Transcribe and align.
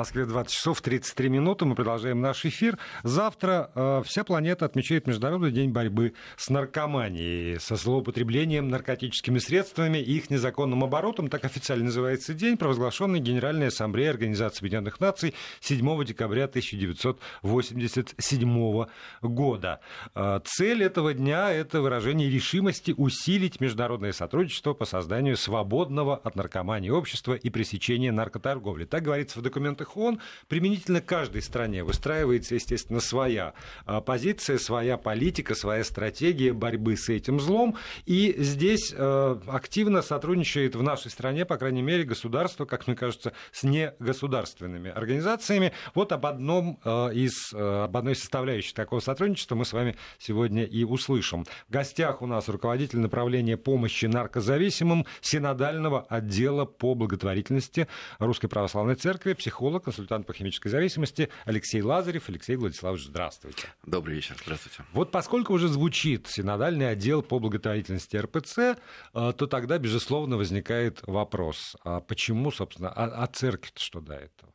Москве 0.00 0.24
20 0.24 0.50
часов 0.50 0.80
33 0.80 1.28
минуты. 1.28 1.66
Мы 1.66 1.74
продолжаем 1.74 2.22
наш 2.22 2.46
эфир. 2.46 2.78
Завтра 3.02 3.70
э, 3.74 4.00
вся 4.06 4.24
планета 4.24 4.64
отмечает 4.64 5.06
Международный 5.06 5.52
день 5.52 5.72
борьбы 5.72 6.14
с 6.38 6.48
наркоманией, 6.48 7.60
со 7.60 7.76
злоупотреблением 7.76 8.70
наркотическими 8.70 9.38
средствами 9.38 9.98
и 9.98 10.16
их 10.16 10.30
незаконным 10.30 10.84
оборотом. 10.84 11.28
Так 11.28 11.44
официально 11.44 11.84
называется 11.84 12.32
день, 12.32 12.56
провозглашенный 12.56 13.20
Генеральной 13.20 13.66
Ассамблеей 13.66 14.08
Организации 14.08 14.60
Объединенных 14.60 15.00
Наций 15.00 15.34
7 15.60 16.04
декабря 16.06 16.44
1987 16.44 18.86
года. 19.20 19.80
Э, 20.14 20.40
цель 20.42 20.82
этого 20.82 21.12
дня– 21.12 21.52
это 21.54 21.82
выражение 21.82 22.30
решимости 22.30 22.94
усилить 22.96 23.60
международное 23.60 24.12
сотрудничество 24.12 24.72
по 24.72 24.86
созданию 24.86 25.36
свободного 25.36 26.16
от 26.16 26.36
наркомании 26.36 26.88
общества 26.88 27.34
и 27.34 27.50
пресечения 27.50 28.12
наркоторговли. 28.12 28.86
Так 28.86 29.02
говорится 29.02 29.40
в 29.40 29.42
документах 29.42 29.89
рамках 29.90 29.96
ООН 29.96 30.20
применительно 30.48 31.00
каждой 31.00 31.42
стране 31.42 31.84
выстраивается, 31.84 32.54
естественно, 32.54 33.00
своя 33.00 33.54
а, 33.86 34.00
позиция, 34.00 34.58
своя 34.58 34.96
политика, 34.96 35.54
своя 35.54 35.84
стратегия 35.84 36.52
борьбы 36.52 36.96
с 36.96 37.08
этим 37.08 37.40
злом. 37.40 37.76
И 38.06 38.34
здесь 38.38 38.94
а, 38.96 39.40
активно 39.46 40.02
сотрудничает 40.02 40.74
в 40.74 40.82
нашей 40.82 41.10
стране, 41.10 41.44
по 41.44 41.56
крайней 41.56 41.82
мере, 41.82 42.04
государство, 42.04 42.64
как 42.64 42.86
мне 42.86 42.96
кажется, 42.96 43.32
с 43.52 43.62
негосударственными 43.62 44.90
организациями. 44.90 45.72
Вот 45.94 46.12
об 46.12 46.26
одном 46.26 46.78
а, 46.84 47.08
из, 47.10 47.52
об 47.52 47.96
одной 47.96 48.16
составляющей 48.16 48.74
такого 48.74 49.00
сотрудничества 49.00 49.54
мы 49.54 49.64
с 49.64 49.72
вами 49.72 49.96
сегодня 50.18 50.64
и 50.64 50.84
услышим. 50.84 51.44
В 51.68 51.72
гостях 51.72 52.22
у 52.22 52.26
нас 52.26 52.48
руководитель 52.48 52.98
направления 52.98 53.56
помощи 53.56 54.06
наркозависимым 54.06 55.06
синодального 55.20 56.02
отдела 56.08 56.64
по 56.64 56.94
благотворительности 56.94 57.88
Русской 58.18 58.48
Православной 58.48 58.94
Церкви, 58.94 59.32
психолог 59.32 59.79
консультант 59.80 60.26
по 60.26 60.32
химической 60.32 60.68
зависимости 60.68 61.28
Алексей 61.44 61.82
Лазарев. 61.82 62.28
Алексей 62.28 62.56
Владиславович, 62.56 63.06
здравствуйте. 63.06 63.68
Добрый 63.84 64.16
вечер, 64.16 64.36
здравствуйте. 64.42 64.84
Вот 64.92 65.10
поскольку 65.10 65.52
уже 65.54 65.68
звучит 65.68 66.26
синодальный 66.28 66.90
отдел 66.90 67.22
по 67.22 67.38
благотворительности 67.38 68.16
РПЦ, 68.16 68.58
э, 68.58 68.74
то 69.12 69.46
тогда, 69.46 69.78
безусловно, 69.78 70.36
возникает 70.36 71.00
вопрос, 71.06 71.76
а 71.84 72.00
почему, 72.00 72.50
собственно, 72.50 72.90
а, 72.90 73.24
а 73.24 73.26
церковь 73.26 73.72
что 73.76 74.00
до 74.00 74.14
этого? 74.14 74.52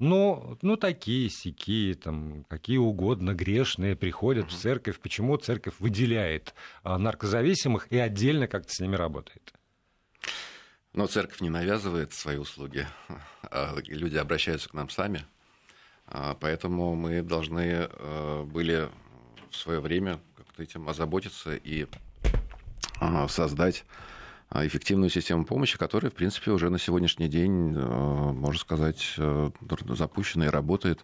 Ну, 0.00 0.56
ну, 0.62 0.78
такие 0.78 1.28
сики, 1.28 1.94
там, 2.02 2.44
какие 2.48 2.78
угодно, 2.78 3.34
грешные 3.34 3.94
приходят 3.94 4.50
в 4.50 4.58
церковь. 4.58 4.98
Почему 4.98 5.36
церковь 5.36 5.74
выделяет 5.78 6.54
а, 6.82 6.96
наркозависимых 6.96 7.86
и 7.92 7.98
отдельно 7.98 8.46
как-то 8.48 8.72
с 8.72 8.80
ними 8.80 8.96
работает? 8.96 9.52
Но 10.92 11.06
церковь 11.06 11.40
не 11.40 11.50
навязывает 11.50 12.12
свои 12.12 12.36
услуги, 12.36 12.86
а 13.42 13.76
люди 13.86 14.16
обращаются 14.16 14.68
к 14.68 14.74
нам 14.74 14.90
сами. 14.90 15.24
А, 16.06 16.34
поэтому 16.34 16.96
мы 16.96 17.22
должны 17.22 17.88
э, 17.88 18.42
были 18.44 18.88
в 19.50 19.56
свое 19.56 19.80
время 19.80 20.20
как-то 20.36 20.62
этим 20.62 20.88
озаботиться 20.88 21.54
и 21.54 21.86
а, 23.00 23.28
создать 23.28 23.84
эффективную 24.52 25.10
систему 25.10 25.44
помощи, 25.44 25.78
которая, 25.78 26.10
в 26.10 26.14
принципе, 26.14 26.50
уже 26.50 26.70
на 26.70 26.78
сегодняшний 26.78 27.28
день, 27.28 27.72
э, 27.76 27.80
можно 27.80 28.58
сказать, 28.60 29.14
э, 29.16 29.50
запущена 29.90 30.46
и 30.46 30.48
работает. 30.48 31.00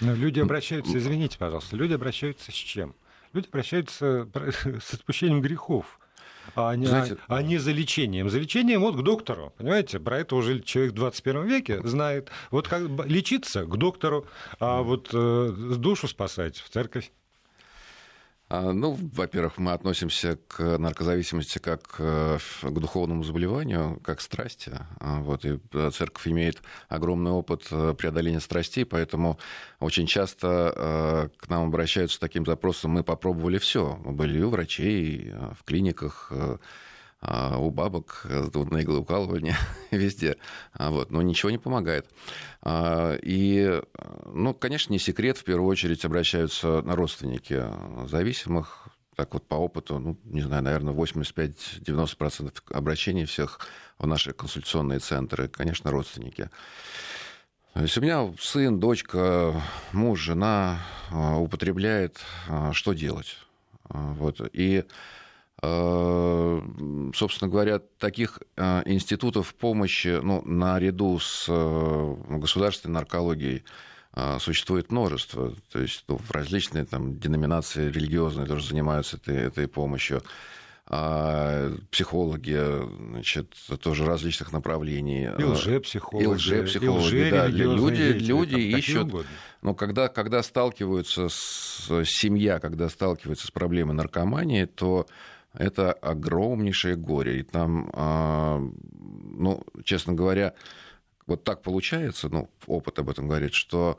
Но 0.00 0.14
люди 0.14 0.40
обращаются, 0.40 0.96
извините, 0.96 1.36
пожалуйста, 1.36 1.76
люди 1.76 1.92
обращаются 1.92 2.50
с 2.50 2.54
чем? 2.54 2.94
Люди 3.34 3.48
обращаются 3.48 4.26
с 4.80 4.94
отпущением 4.94 5.42
грехов 5.42 5.99
а 6.54 6.74
не, 6.74 6.86
Знаете, 6.86 7.16
а 7.28 7.42
не 7.42 7.58
за 7.58 7.72
лечением. 7.72 8.30
За 8.30 8.38
лечением 8.38 8.80
вот 8.80 8.96
к 8.96 9.02
доктору, 9.02 9.52
понимаете? 9.56 10.00
Про 10.00 10.18
это 10.18 10.36
уже 10.36 10.60
человек 10.60 10.92
в 10.92 10.96
21 10.96 11.46
веке 11.46 11.80
знает. 11.84 12.30
Вот 12.50 12.68
как 12.68 12.82
лечиться 13.06 13.64
к 13.64 13.76
доктору, 13.76 14.26
а 14.58 14.82
вот 14.82 15.10
э, 15.12 15.52
душу 15.76 16.08
спасать 16.08 16.56
в 16.56 16.68
церковь. 16.68 17.12
А, 18.52 18.72
ну, 18.72 18.98
во-первых, 19.14 19.58
мы 19.58 19.70
относимся 19.70 20.36
к 20.48 20.76
наркозависимости 20.76 21.58
как 21.58 21.94
э, 22.00 22.38
к 22.62 22.70
духовному 22.72 23.22
заболеванию, 23.22 24.00
как 24.02 24.18
к 24.18 24.20
страсти. 24.20 24.72
А, 24.98 25.20
вот, 25.20 25.44
и 25.44 25.60
э, 25.72 25.90
церковь 25.94 26.26
имеет 26.26 26.60
огромный 26.88 27.30
опыт 27.30 27.68
э, 27.70 27.94
преодоления 27.96 28.40
страстей, 28.40 28.84
поэтому 28.84 29.38
очень 29.78 30.06
часто 30.06 31.30
к 31.38 31.48
нам 31.48 31.68
обращаются 31.68 32.16
с 32.16 32.18
таким 32.18 32.44
запросом 32.44 32.90
«мы 32.90 33.04
попробовали 33.04 33.58
все». 33.58 33.96
Мы 34.04 34.12
были 34.12 34.42
у 34.42 34.50
врачей, 34.50 35.32
в 35.58 35.62
клиниках, 35.64 36.32
у 37.22 37.70
бабок, 37.70 38.22
на 38.24 38.82
иглоукалывание, 38.82 39.56
везде. 39.90 40.36
А, 40.72 40.90
вот, 40.90 41.10
но 41.10 41.20
ничего 41.20 41.50
не 41.50 41.58
помогает. 41.58 42.06
А, 42.62 43.14
и, 43.22 43.82
ну, 44.26 44.54
конечно, 44.54 44.92
не 44.92 44.98
секрет, 44.98 45.36
в 45.36 45.44
первую 45.44 45.68
очередь 45.68 46.04
обращаются 46.04 46.80
на 46.82 46.96
родственники 46.96 47.62
зависимых, 48.08 48.88
так 49.16 49.34
вот 49.34 49.46
по 49.46 49.56
опыту, 49.56 49.98
ну, 49.98 50.16
не 50.24 50.40
знаю, 50.40 50.62
наверное, 50.62 50.94
85-90% 50.94 52.54
обращений 52.70 53.26
всех 53.26 53.60
в 53.98 54.06
наши 54.06 54.32
консультационные 54.32 55.00
центры, 55.00 55.48
конечно, 55.48 55.90
родственники. 55.90 56.48
То 57.74 57.82
есть 57.82 57.98
у 57.98 58.00
меня 58.00 58.32
сын, 58.40 58.80
дочка, 58.80 59.62
муж, 59.92 60.20
жена 60.20 60.80
употребляет, 61.12 62.18
что 62.72 62.94
делать? 62.94 63.36
Вот. 63.90 64.40
И 64.54 64.78
Э, 64.78 64.84
собственно 65.62 67.50
говоря, 67.50 67.80
таких 67.98 68.40
э, 68.56 68.82
институтов 68.86 69.54
помощи 69.54 70.18
ну, 70.22 70.42
наряду 70.46 71.18
с 71.18 71.46
э, 71.48 72.14
государственной 72.28 72.94
наркологией 72.94 73.64
существует 74.40 74.90
множество. 74.90 75.54
То 75.70 75.78
есть 75.78 76.02
ну, 76.08 76.18
различные 76.30 76.84
там, 76.84 77.20
деноминации 77.20 77.92
религиозные 77.92 78.44
тоже 78.44 78.66
занимаются 78.66 79.18
этой, 79.18 79.36
этой 79.36 79.68
помощью. 79.68 80.22
А 80.92 81.70
психологи, 81.92 82.58
значит, 83.10 83.54
тоже 83.80 84.04
различных 84.04 84.50
направлений. 84.50 85.28
И 85.38 85.44
лжепсихологи. 85.44 86.24
И 86.24 86.26
лжепсихологи, 86.26 87.28
и 87.28 87.30
да. 87.30 87.46
Люди, 87.46 88.02
люди 88.18 88.56
ищут... 88.56 89.24
Но 89.62 89.74
когда, 89.74 90.08
когда 90.08 90.42
сталкиваются 90.42 91.28
с 91.28 91.86
семья, 92.04 92.58
когда 92.58 92.88
сталкивается 92.88 93.46
с 93.46 93.52
проблемой 93.52 93.94
наркомании, 93.94 94.64
то 94.64 95.06
это 95.54 95.92
огромнейшее 95.92 96.96
горе. 96.96 97.40
И 97.40 97.42
там, 97.42 97.90
а, 97.92 98.60
ну, 98.92 99.62
честно 99.84 100.12
говоря, 100.12 100.54
вот 101.26 101.44
так 101.44 101.62
получается, 101.62 102.28
ну, 102.28 102.50
опыт 102.66 102.98
об 102.98 103.10
этом 103.10 103.28
говорит, 103.28 103.54
что 103.54 103.98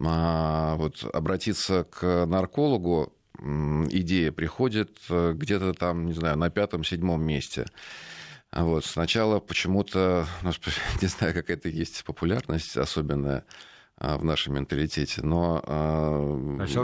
а, 0.00 0.76
вот 0.76 1.04
обратиться 1.12 1.84
к 1.84 2.26
наркологу 2.26 3.12
идея 3.38 4.32
приходит 4.32 4.98
э, 5.10 5.34
где-то 5.34 5.74
там, 5.74 6.06
не 6.06 6.14
знаю, 6.14 6.38
на 6.38 6.48
пятом-седьмом 6.48 7.22
месте. 7.22 7.66
Вот. 8.50 8.86
Сначала 8.86 9.40
почему-то, 9.40 10.26
не 11.02 11.08
знаю, 11.08 11.34
какая-то 11.34 11.68
есть 11.68 12.02
популярность 12.04 12.76
особенная 12.78 13.40
а, 13.40 13.75
в 13.98 14.24
нашем 14.24 14.54
менталитете, 14.54 15.22
но 15.22 15.62
а, 15.64 16.18
очень, 16.60 16.82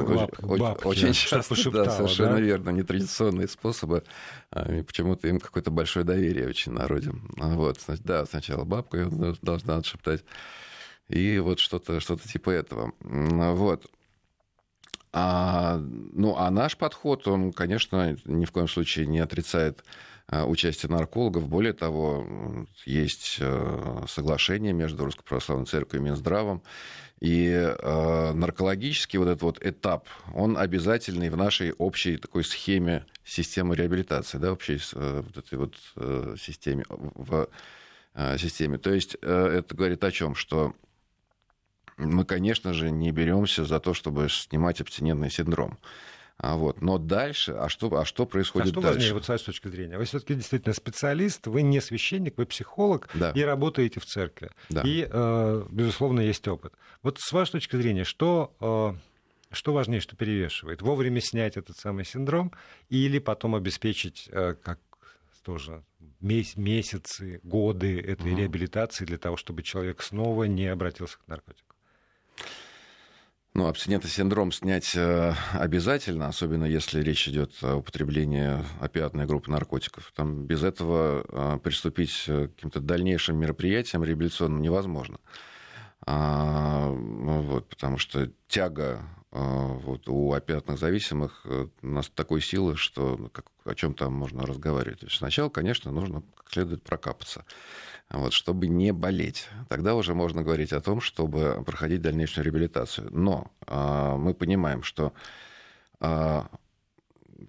бабки, 0.58 0.86
очень 0.86 1.12
часто, 1.12 1.70
да, 1.70 1.90
совершенно 1.90 2.36
да? 2.36 2.40
верно, 2.40 2.70
нетрадиционные 2.70 3.48
способы, 3.48 4.02
а, 4.50 4.82
почему-то 4.82 5.28
им 5.28 5.38
какое-то 5.38 5.70
большое 5.70 6.06
доверие 6.06 6.48
очень 6.48 6.72
народе. 6.72 7.12
Вот, 7.36 7.78
да, 8.04 8.24
сначала 8.24 8.64
бабка 8.64 9.10
должна 9.42 9.76
отшептать, 9.76 10.24
и 11.08 11.38
вот 11.38 11.58
что-то 11.58 12.00
что 12.00 12.16
типа 12.16 12.50
этого. 12.50 12.92
Вот. 13.00 13.86
А, 15.12 15.76
ну, 15.78 16.36
а 16.38 16.50
наш 16.50 16.78
подход, 16.78 17.28
он, 17.28 17.52
конечно, 17.52 18.16
ни 18.24 18.46
в 18.46 18.52
коем 18.52 18.68
случае 18.68 19.06
не 19.06 19.18
отрицает 19.18 19.84
участие 20.30 20.90
наркологов. 20.90 21.48
Более 21.48 21.72
того, 21.72 22.66
есть 22.84 23.38
соглашение 24.08 24.72
между 24.72 25.04
Русской 25.04 25.24
Православной 25.24 25.66
Церковью 25.66 26.02
и 26.02 26.08
Минздравом, 26.10 26.62
и 27.22 27.46
э, 27.46 28.32
наркологический 28.32 29.16
вот 29.16 29.28
этот 29.28 29.42
вот 29.42 29.64
этап, 29.64 30.08
он 30.34 30.58
обязательный 30.58 31.30
в 31.30 31.36
нашей 31.36 31.72
общей 31.72 32.16
такой 32.16 32.42
схеме 32.42 33.06
системы 33.24 33.76
реабилитации, 33.76 34.38
да, 34.38 34.50
общей 34.52 34.80
э, 34.92 35.22
вот 35.24 35.36
этой 35.36 35.56
вот 35.56 35.76
э, 35.94 36.34
системе, 36.36 36.84
в 36.88 37.48
э, 38.14 38.38
системе. 38.38 38.76
То 38.78 38.92
есть 38.92 39.16
э, 39.22 39.56
это 39.58 39.72
говорит 39.72 40.02
о 40.02 40.10
чем, 40.10 40.34
что 40.34 40.74
мы, 41.96 42.24
конечно 42.24 42.74
же, 42.74 42.90
не 42.90 43.12
беремся 43.12 43.64
за 43.64 43.78
то, 43.78 43.94
чтобы 43.94 44.28
снимать 44.28 44.80
абстинентный 44.80 45.30
синдром. 45.30 45.78
А 46.42 46.56
вот. 46.56 46.82
Но 46.82 46.98
дальше, 46.98 47.52
а 47.52 47.68
что, 47.68 47.88
а 47.96 48.04
что 48.04 48.26
происходит 48.26 48.66
а 48.66 48.70
что 48.72 48.80
дальше? 48.80 48.96
важнее, 48.96 49.14
вот 49.14 49.24
с 49.24 49.28
вашей 49.28 49.46
точки 49.46 49.68
зрения? 49.68 49.96
Вы 49.96 50.04
все-таки 50.06 50.34
действительно 50.34 50.74
специалист, 50.74 51.46
вы 51.46 51.62
не 51.62 51.80
священник, 51.80 52.36
вы 52.36 52.46
психолог 52.46 53.08
да. 53.14 53.30
и 53.30 53.42
работаете 53.42 54.00
в 54.00 54.06
церкви. 54.06 54.50
Да. 54.68 54.82
И, 54.84 55.08
э, 55.08 55.66
безусловно, 55.70 56.20
есть 56.20 56.46
опыт. 56.48 56.74
Вот 57.04 57.20
с 57.20 57.30
вашей 57.30 57.52
точки 57.52 57.76
зрения, 57.76 58.02
что, 58.02 58.56
э, 58.60 59.54
что 59.54 59.72
важнее, 59.72 60.00
что 60.00 60.16
перевешивает? 60.16 60.82
Вовремя 60.82 61.20
снять 61.20 61.56
этот 61.56 61.76
самый 61.76 62.04
синдром 62.04 62.50
или 62.88 63.20
потом 63.20 63.54
обеспечить, 63.54 64.28
э, 64.32 64.56
как 64.60 64.80
тоже 65.44 65.84
месяцы, 66.20 67.38
годы 67.44 68.00
этой 68.00 68.32
угу. 68.32 68.40
реабилитации 68.40 69.04
для 69.04 69.18
того, 69.18 69.36
чтобы 69.36 69.62
человек 69.62 70.02
снова 70.02 70.44
не 70.44 70.66
обратился 70.66 71.18
к 71.18 71.28
наркотику? 71.28 71.76
Ну, 73.54 73.66
абстинентный 73.66 74.08
синдром 74.08 74.50
снять 74.50 74.94
э, 74.96 75.34
обязательно, 75.52 76.28
особенно 76.28 76.64
если 76.64 77.02
речь 77.02 77.28
идет 77.28 77.52
о 77.60 77.76
употреблении 77.76 78.64
опиатной 78.80 79.26
группы 79.26 79.50
наркотиков. 79.50 80.10
Там 80.16 80.46
без 80.46 80.62
этого 80.64 81.22
э, 81.28 81.58
приступить 81.58 82.24
к 82.26 82.48
каким-то 82.48 82.80
дальнейшим 82.80 83.36
мероприятиям 83.36 84.04
реабилитационным 84.04 84.62
невозможно. 84.62 85.18
А, 86.06 86.88
ну 86.90 87.42
вот, 87.42 87.68
потому 87.68 87.98
что 87.98 88.32
тяга 88.48 89.04
а, 89.30 89.38
вот, 89.38 90.08
у 90.08 90.32
опиатных 90.32 90.78
зависимых 90.78 91.42
э, 91.44 91.68
у 91.82 91.86
нас 91.86 92.08
такой 92.08 92.40
силы, 92.40 92.76
что 92.76 93.16
ну, 93.16 93.28
как, 93.28 93.46
о 93.64 93.74
чем 93.74 93.94
там 93.94 94.12
можно 94.12 94.44
разговаривать. 94.46 95.00
То 95.00 95.06
есть 95.06 95.18
сначала, 95.18 95.48
конечно, 95.48 95.92
нужно 95.92 96.22
как 96.36 96.50
следует 96.50 96.82
прокапаться, 96.82 97.44
вот, 98.12 98.32
чтобы 98.32 98.68
не 98.68 98.92
болеть. 98.92 99.48
Тогда 99.68 99.94
уже 99.94 100.14
можно 100.14 100.42
говорить 100.42 100.72
о 100.72 100.80
том, 100.80 101.00
чтобы 101.00 101.62
проходить 101.64 102.02
дальнейшую 102.02 102.44
реабилитацию. 102.44 103.08
Но 103.10 103.50
а, 103.66 104.16
мы 104.16 104.34
понимаем, 104.34 104.82
что 104.82 105.12
а, 106.00 106.48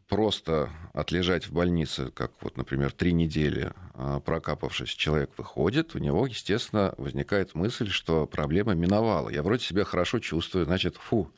просто 0.08 0.70
отлежать 0.94 1.48
в 1.48 1.54
больнице, 1.54 2.12
как 2.12 2.32
вот, 2.42 2.58
например, 2.58 2.92
три 2.92 3.14
недели, 3.14 3.72
а, 3.94 4.20
прокапавшись, 4.20 4.90
человек 4.90 5.32
выходит, 5.38 5.96
у 5.96 6.00
него, 6.00 6.26
естественно, 6.26 6.94
возникает 6.98 7.56
мысль, 7.56 7.90
что 7.90 8.26
проблема 8.26 8.74
миновала. 8.74 9.30
Я 9.30 9.44
вроде 9.44 9.64
себя 9.64 9.84
хорошо 9.84 10.20
чувствую, 10.20 10.66
значит, 10.66 10.98
фу. 10.98 11.32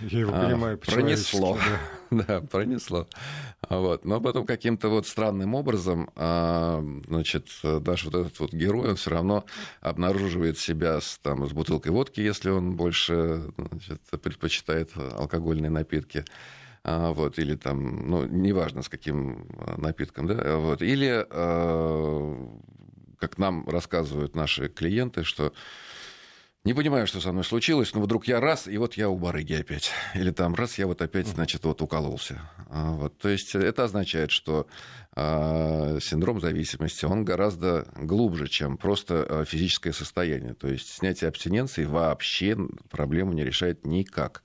Я 0.00 0.20
его 0.20 0.32
а, 0.34 0.46
понимаю, 0.46 0.78
пронесло. 0.78 1.58
Да. 2.10 2.24
да, 2.26 2.40
пронесло. 2.40 3.06
Вот. 3.68 4.04
Но 4.04 4.20
потом 4.20 4.46
каким-то 4.46 4.88
вот 4.88 5.06
странным 5.06 5.54
образом, 5.54 6.10
а, 6.16 6.82
значит, 7.06 7.48
наш 7.62 8.04
вот 8.04 8.14
этот 8.14 8.40
вот 8.40 8.52
герой, 8.52 8.90
он 8.90 8.96
все 8.96 9.10
равно 9.10 9.44
обнаруживает 9.80 10.58
себя 10.58 11.00
с, 11.00 11.18
там, 11.22 11.48
с 11.48 11.52
бутылкой 11.52 11.92
водки, 11.92 12.20
если 12.20 12.50
он 12.50 12.76
больше 12.76 13.52
значит, 13.56 14.00
предпочитает 14.22 14.90
алкогольные 14.96 15.70
напитки 15.70 16.24
а, 16.28 16.61
вот, 16.84 17.38
или 17.38 17.54
там, 17.54 18.08
ну, 18.10 18.26
неважно 18.26 18.82
с 18.82 18.88
каким 18.88 19.46
а, 19.58 19.80
напитком, 19.80 20.26
да, 20.26 20.56
вот, 20.56 20.82
или, 20.82 21.26
а, 21.30 22.58
как 23.18 23.38
нам 23.38 23.68
рассказывают 23.68 24.34
наши 24.34 24.68
клиенты, 24.68 25.22
что 25.22 25.52
не 26.64 26.74
понимаю, 26.74 27.08
что 27.08 27.20
со 27.20 27.32
мной 27.32 27.44
случилось, 27.44 27.92
но 27.92 28.00
вдруг 28.00 28.28
я 28.28 28.40
раз, 28.40 28.68
и 28.68 28.78
вот 28.78 28.94
я 28.94 29.08
у 29.08 29.18
барыги 29.18 29.54
опять. 29.54 29.90
Или 30.14 30.30
там 30.30 30.54
раз, 30.54 30.78
я 30.78 30.86
вот 30.86 31.02
опять, 31.02 31.26
значит, 31.26 31.64
вот 31.64 31.82
укололся. 31.82 32.40
Вот. 32.68 33.18
То 33.18 33.28
есть 33.28 33.52
это 33.56 33.82
означает, 33.82 34.30
что 34.30 34.68
э, 35.16 35.98
синдром 36.00 36.40
зависимости, 36.40 37.04
он 37.04 37.24
гораздо 37.24 37.88
глубже, 37.96 38.46
чем 38.46 38.76
просто 38.76 39.44
физическое 39.44 39.92
состояние. 39.92 40.54
То 40.54 40.68
есть 40.68 40.88
снятие 40.88 41.28
абстиненции 41.28 41.84
вообще 41.84 42.56
проблему 42.90 43.32
не 43.32 43.44
решает 43.44 43.84
никак. 43.84 44.44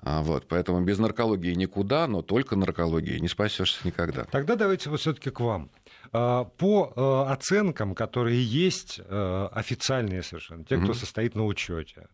А, 0.00 0.22
вот, 0.22 0.46
поэтому 0.46 0.80
без 0.82 0.98
наркологии 0.98 1.54
никуда, 1.54 2.06
но 2.06 2.22
только 2.22 2.54
наркологии 2.56 3.18
не 3.18 3.28
спасешься 3.28 3.86
никогда. 3.86 4.24
Тогда 4.24 4.54
давайте 4.54 4.90
вот 4.90 5.00
все-таки 5.00 5.30
к 5.30 5.40
вам. 5.40 5.70
А, 6.12 6.44
по 6.44 6.92
э, 6.94 7.32
оценкам, 7.32 7.94
которые 7.94 8.42
есть 8.42 9.00
э, 9.04 9.48
официальные 9.52 10.22
совершенно, 10.22 10.64
те, 10.64 10.76
кто 10.76 10.92
mm-hmm. 10.92 10.94
состоит 10.94 11.34
на 11.34 11.44
учете, 11.44 12.06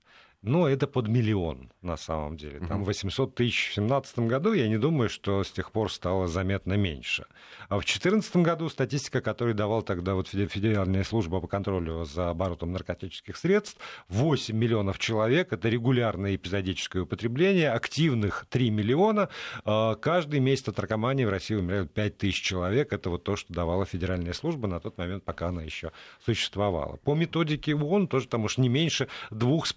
но 0.44 0.68
это 0.68 0.86
под 0.86 1.08
миллион 1.08 1.70
на 1.80 1.96
самом 1.96 2.36
деле. 2.36 2.60
Там 2.66 2.84
800 2.84 3.34
тысяч 3.34 3.70
в 3.70 3.74
2017 3.74 4.18
году, 4.20 4.52
я 4.52 4.68
не 4.68 4.78
думаю, 4.78 5.08
что 5.08 5.42
с 5.42 5.50
тех 5.50 5.72
пор 5.72 5.92
стало 5.92 6.28
заметно 6.28 6.74
меньше. 6.74 7.26
А 7.68 7.76
в 7.76 7.80
2014 7.80 8.36
году 8.36 8.68
статистика, 8.68 9.20
которую 9.20 9.54
давал 9.54 9.82
тогда 9.82 10.14
вот 10.14 10.28
Федеральная 10.28 11.04
служба 11.04 11.40
по 11.40 11.46
контролю 11.46 12.04
за 12.04 12.30
оборотом 12.30 12.72
наркотических 12.72 13.36
средств, 13.36 13.78
8 14.08 14.56
миллионов 14.56 14.98
человек, 14.98 15.52
это 15.52 15.68
регулярное 15.68 16.36
эпизодическое 16.36 17.02
употребление, 17.02 17.70
активных 17.70 18.46
3 18.50 18.70
миллиона. 18.70 19.28
А, 19.64 19.94
каждый 19.94 20.40
месяц 20.40 20.68
от 20.68 20.76
наркомании 20.76 21.24
в 21.24 21.30
России 21.30 21.54
умирают 21.54 21.92
5 21.92 22.18
тысяч 22.18 22.42
человек. 22.42 22.92
Это 22.92 23.10
вот 23.10 23.24
то, 23.24 23.36
что 23.36 23.52
давала 23.52 23.86
Федеральная 23.86 24.32
служба 24.32 24.68
на 24.68 24.80
тот 24.80 24.98
момент, 24.98 25.24
пока 25.24 25.48
она 25.48 25.62
еще 25.62 25.92
существовала. 26.24 26.96
По 26.96 27.14
методике 27.14 27.74
ООН 27.74 28.08
тоже 28.08 28.28
там 28.28 28.44
уж 28.44 28.58
не 28.58 28.68
меньше 28.68 29.08
двух 29.30 29.66
с 29.66 29.72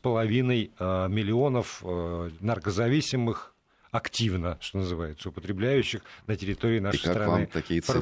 половиной 0.57 0.71
э, 0.79 1.07
миллионов 1.09 1.81
э, 1.83 2.29
наркозависимых 2.39 3.53
активно, 3.91 4.57
что 4.59 4.79
называется, 4.79 5.29
употребляющих 5.29 6.01
на 6.27 6.35
территории 6.35 6.79
нашей 6.79 6.99
страны 6.99 7.49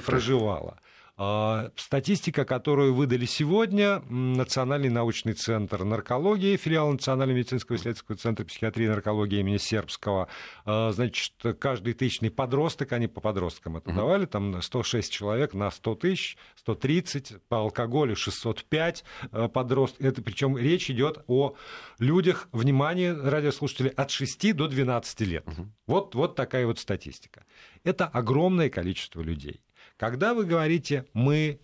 проживало. 0.05 0.79
А, 1.17 1.71
статистика, 1.77 2.43
которую 2.43 2.93
выдали 2.93 3.25
сегодня, 3.25 4.01
Национальный 4.09 4.89
научный 4.89 5.31
центр 5.31 5.85
наркологии, 5.85 6.57
филиал 6.57 6.91
Национального 6.91 7.37
медицинского 7.37 7.77
исследовательского 7.77 8.17
центра 8.17 8.43
психиатрии 8.43 8.85
и 8.85 8.89
наркологии 8.89 9.39
имени 9.39 9.55
Сербского, 9.55 10.27
а, 10.65 10.91
значит, 10.91 11.33
каждый 11.59 11.93
тысячный 11.93 12.31
подросток, 12.31 12.91
они 12.91 13.07
по 13.07 13.21
подросткам 13.21 13.77
это 13.77 13.93
давали, 13.93 14.25
там 14.25 14.61
106 14.61 15.09
человек 15.09 15.53
на 15.53 15.71
100 15.71 15.95
тысяч, 15.95 16.37
130, 16.55 17.41
по 17.47 17.59
алкоголю 17.59 18.17
605 18.17 19.05
а, 19.31 19.47
подростков. 19.47 20.05
Это 20.05 20.21
причем 20.21 20.57
речь 20.57 20.89
идет 20.89 21.23
о 21.27 21.55
людях, 21.97 22.49
внимание, 22.51 23.13
радиослушатели, 23.13 23.87
от 23.95 24.11
6 24.11 24.53
до 24.53 24.67
12 24.67 25.21
лет. 25.21 25.45
Вот, 25.87 26.13
вот 26.13 26.35
такая 26.35 26.65
вот 26.65 26.77
статистика. 26.77 27.45
Это 27.85 28.05
огромное 28.05 28.69
количество 28.69 29.21
людей. 29.21 29.61
Когда 29.97 30.33
вы 30.33 30.45
говорите 30.45 31.05
«мы», 31.13 31.59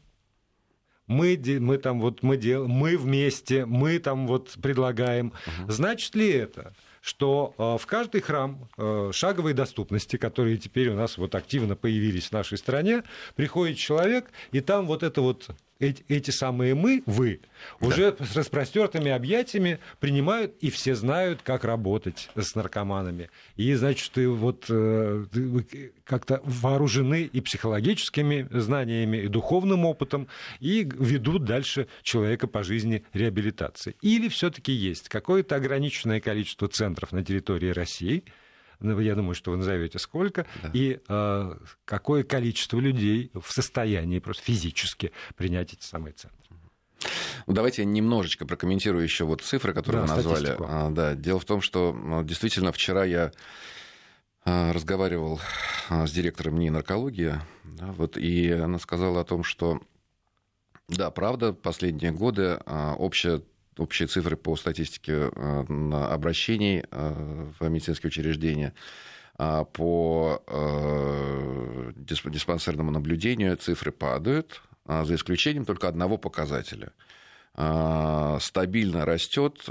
мы, 1.07 1.37
мы 1.59 1.77
там 1.77 1.99
вот 1.99 2.23
мы 2.23 2.37
делаем, 2.37 2.71
мы 2.71 2.97
вместе, 2.97 3.65
мы 3.65 3.99
там 3.99 4.27
вот 4.27 4.55
предлагаем, 4.61 5.33
угу. 5.45 5.71
значит 5.71 6.15
ли 6.15 6.29
это, 6.29 6.73
что 7.01 7.53
э, 7.57 7.77
в 7.77 7.85
каждый 7.85 8.21
храм 8.21 8.69
э, 8.77 9.11
шаговой 9.13 9.53
доступности, 9.53 10.15
которые 10.15 10.57
теперь 10.57 10.89
у 10.89 10.95
нас 10.95 11.17
вот 11.17 11.35
активно 11.35 11.75
появились 11.75 12.27
в 12.27 12.31
нашей 12.31 12.57
стране, 12.57 13.03
приходит 13.35 13.77
человек, 13.77 14.31
и 14.53 14.61
там 14.61 14.87
вот 14.87 15.03
это 15.03 15.21
вот 15.21 15.49
эти, 15.81 16.05
эти 16.07 16.31
самые 16.31 16.75
мы, 16.75 17.03
вы, 17.05 17.41
уже 17.79 18.11
да. 18.11 18.25
с 18.25 18.35
распростертыми 18.35 19.11
объятиями 19.11 19.79
принимают, 19.99 20.55
и 20.61 20.69
все 20.69 20.95
знают, 20.95 21.41
как 21.41 21.65
работать 21.65 22.29
с 22.35 22.55
наркоманами. 22.55 23.29
И, 23.55 23.73
значит, 23.73 24.11
ты 24.11 24.29
вот 24.29 24.65
э, 24.69 25.25
как-то 26.05 26.41
вооружены 26.43 27.23
и 27.23 27.41
психологическими 27.41 28.47
знаниями, 28.51 29.17
и 29.17 29.27
духовным 29.27 29.85
опытом, 29.85 30.27
и 30.59 30.83
ведут 30.83 31.45
дальше 31.45 31.87
человека 32.03 32.47
по 32.47 32.63
жизни 32.63 33.03
реабилитации. 33.13 33.95
Или 34.01 34.29
все-таки 34.29 34.71
есть 34.71 35.09
какое-то 35.09 35.55
ограниченное 35.55 36.21
количество 36.21 36.67
центров 36.67 37.11
на 37.11 37.25
территории 37.25 37.69
России, 37.69 38.23
я 38.81 39.15
думаю, 39.15 39.35
что 39.35 39.51
вы 39.51 39.57
назовете 39.57 39.99
сколько, 39.99 40.45
да. 40.63 40.71
и 40.73 40.99
э, 41.07 41.55
какое 41.85 42.23
количество 42.23 42.79
людей 42.79 43.31
в 43.33 43.51
состоянии 43.51 44.19
просто 44.19 44.43
физически 44.43 45.11
принять 45.35 45.73
эти 45.73 45.83
самые 45.83 46.13
центры. 46.13 46.37
Ну, 47.47 47.53
давайте 47.53 47.81
я 47.81 47.87
немножечко 47.87 48.45
прокомментирую 48.45 49.03
еще 49.03 49.25
вот 49.25 49.41
цифры, 49.41 49.73
которые 49.73 50.05
да, 50.05 50.15
вы 50.15 50.15
назвали. 50.15 50.55
А, 50.59 50.89
да, 50.89 51.15
дело 51.15 51.39
в 51.39 51.45
том, 51.45 51.61
что 51.61 51.93
ну, 51.93 52.23
действительно 52.23 52.71
вчера 52.71 53.03
я 53.05 53.31
а, 54.43 54.73
разговаривал 54.73 55.39
а, 55.89 56.05
с 56.05 56.11
директором 56.11 56.59
НИИ 56.59 56.69
наркологии, 56.69 57.35
да, 57.63 57.91
вот, 57.93 58.17
и 58.17 58.51
она 58.51 58.79
сказала 58.79 59.21
о 59.21 59.25
том, 59.25 59.43
что 59.43 59.81
да, 60.87 61.09
правда, 61.09 61.53
последние 61.53 62.11
годы 62.11 62.59
общая 62.65 63.41
общие 63.77 64.07
цифры 64.07 64.35
по 64.35 64.55
статистике 64.55 65.31
э, 65.33 65.91
обращений 66.09 66.83
э, 66.89 67.47
в 67.59 67.67
медицинские 67.69 68.09
учреждения 68.09 68.73
а 69.37 69.63
по 69.63 70.43
э, 70.45 71.91
диспансерному 71.95 72.91
наблюдению 72.91 73.57
цифры 73.57 73.91
падают, 73.91 74.61
а 74.85 75.03
за 75.03 75.15
исключением 75.15 75.65
только 75.65 75.87
одного 75.87 76.17
показателя. 76.17 76.91
А, 77.55 78.37
стабильно 78.39 79.03
растет 79.03 79.67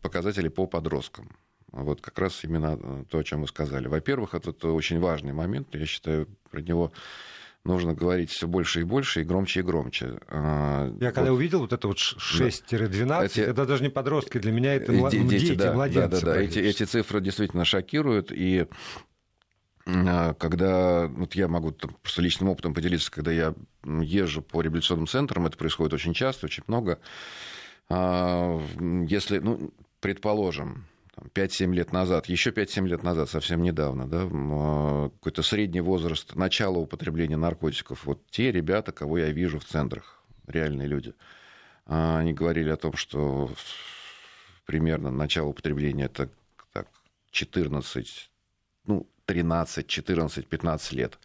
показатели 0.00 0.48
по 0.48 0.66
подросткам. 0.66 1.36
Вот 1.72 2.02
как 2.02 2.18
раз 2.20 2.44
именно 2.44 3.04
то, 3.06 3.18
о 3.18 3.24
чем 3.24 3.40
вы 3.40 3.48
сказали. 3.48 3.88
Во-первых, 3.88 4.34
это 4.34 4.68
очень 4.68 5.00
важный 5.00 5.32
момент, 5.32 5.74
я 5.74 5.86
считаю, 5.86 6.28
про 6.50 6.60
него 6.60 6.92
нужно 7.64 7.94
говорить 7.94 8.30
все 8.30 8.46
больше 8.46 8.80
и 8.80 8.84
больше, 8.84 9.22
и 9.22 9.24
громче 9.24 9.60
и 9.60 9.62
громче. 9.62 10.18
А, 10.28 10.86
Я 11.00 11.06
вот. 11.06 11.14
когда 11.14 11.32
увидел 11.32 11.60
вот 11.60 11.72
это 11.72 11.88
вот 11.88 11.96
6-12, 11.96 13.24
эти... 13.24 13.40
это 13.40 13.66
даже 13.66 13.82
не 13.82 13.88
подростки, 13.88 14.38
для 14.38 14.52
меня 14.52 14.74
это 14.74 14.92
дети, 15.10 15.22
дети, 15.26 15.54
да, 15.54 15.72
младенцы. 15.72 16.20
Да, 16.20 16.26
да, 16.26 16.34
да. 16.34 16.42
Эти, 16.42 16.58
эти 16.58 16.84
цифры 16.84 17.20
действительно 17.20 17.64
шокируют, 17.64 18.30
и 18.32 18.66
а, 19.86 20.34
когда 20.34 21.06
вот 21.08 21.34
я 21.34 21.48
могу 21.48 21.72
там, 21.72 21.96
просто 22.02 22.22
личным 22.22 22.50
опытом 22.50 22.74
поделиться, 22.74 23.10
когда 23.10 23.32
я 23.32 23.54
езжу 23.84 24.42
по 24.42 24.60
реабилитационным 24.60 25.06
центрам, 25.06 25.46
это 25.46 25.56
происходит 25.56 25.94
очень 25.94 26.14
часто, 26.14 26.46
очень 26.46 26.64
много. 26.66 26.98
А, 27.88 28.60
если, 28.78 29.38
ну, 29.38 29.72
предположим, 30.00 30.86
5-7 31.16 31.72
лет 31.74 31.92
назад, 31.92 32.26
еще 32.26 32.50
5-7 32.50 32.86
лет 32.86 33.02
назад, 33.02 33.30
совсем 33.30 33.62
недавно, 33.62 34.06
да, 34.08 34.24
какой-то 35.18 35.42
средний 35.42 35.80
возраст 35.80 36.34
начала 36.34 36.78
употребления 36.78 37.36
наркотиков, 37.36 38.04
вот 38.04 38.26
те 38.30 38.50
ребята, 38.52 38.92
кого 38.92 39.18
я 39.18 39.30
вижу 39.30 39.58
в 39.58 39.64
центрах, 39.64 40.22
реальные 40.46 40.88
люди, 40.88 41.14
а, 41.86 42.18
они 42.18 42.32
говорили 42.32 42.70
о 42.70 42.76
том, 42.76 42.96
что 42.96 43.50
примерно 44.66 45.10
начало 45.10 45.48
употребления 45.48 46.04
это 46.04 46.30
так, 46.72 46.88
14, 47.30 48.30
ну, 48.86 49.06
13, 49.26 49.86
14, 49.86 50.46
15 50.46 50.92
лет. 50.92 51.18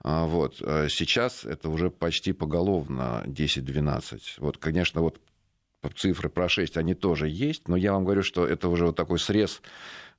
А, 0.00 0.26
вот. 0.26 0.60
А 0.62 0.88
сейчас 0.88 1.44
это 1.44 1.68
уже 1.68 1.90
почти 1.90 2.32
поголовно 2.32 3.22
10-12. 3.26 4.20
Вот, 4.38 4.58
конечно, 4.58 5.00
вот 5.00 5.20
цифры 5.94 6.28
про 6.28 6.48
6, 6.48 6.76
они 6.76 6.94
тоже 6.94 7.28
есть, 7.28 7.68
но 7.68 7.76
я 7.76 7.92
вам 7.92 8.04
говорю, 8.04 8.22
что 8.22 8.46
это 8.46 8.68
уже 8.68 8.86
вот 8.86 8.96
такой 8.96 9.18
срез 9.18 9.62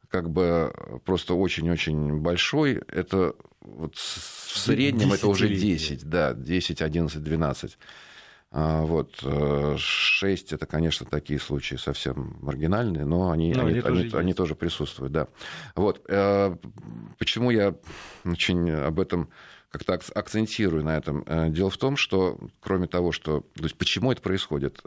как 0.10 0.30
бы 0.30 0.74
просто 1.06 1.34
очень-очень 1.34 2.20
большой. 2.20 2.82
Это 2.88 3.36
вот 3.62 3.96
в 3.96 4.58
среднем 4.58 5.14
это 5.14 5.28
уже 5.28 5.50
10, 5.50 6.08
да, 6.08 6.34
10, 6.34 6.82
11, 6.82 7.24
12. 7.24 7.78
Вот. 8.52 9.24
6 9.78 10.54
это, 10.54 10.66
конечно, 10.66 11.06
такие 11.06 11.40
случаи 11.40 11.76
совсем 11.76 12.38
маргинальные, 12.42 13.06
но 13.06 13.30
они, 13.30 13.54
но 13.54 13.66
они, 13.66 13.72
они, 13.72 13.82
тоже, 13.82 14.02
они, 14.02 14.14
они 14.14 14.34
тоже 14.34 14.56
присутствуют. 14.56 15.12
Да. 15.12 15.28
Вот. 15.76 16.06
Э, 16.08 16.56
почему 17.20 17.52
я 17.52 17.76
очень 18.24 18.72
об 18.72 19.00
этом 19.02 19.30
как-то 19.70 20.00
акцентирую 20.16 20.86
на 20.86 20.96
этом? 20.96 21.24
Э, 21.28 21.50
дело 21.50 21.70
в 21.70 21.78
том, 21.78 21.98
что 21.98 22.40
кроме 22.62 22.88
того, 22.88 23.12
что... 23.12 23.42
То 23.56 23.64
есть 23.64 23.78
почему 23.78 24.14
это 24.14 24.22
происходит? 24.22 24.82